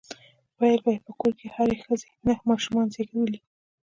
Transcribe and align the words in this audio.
ويل 0.59 0.79
به 0.85 0.89
يې 0.95 0.99
په 1.05 1.11
کور 1.19 1.31
کې 1.39 1.47
هرې 1.55 1.75
ښځې 1.83 2.07
نهه 2.27 2.43
ماشومان 2.49 2.87
زيږولي. 2.93 3.39